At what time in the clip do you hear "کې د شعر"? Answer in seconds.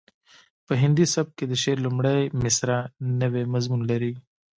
1.37-1.77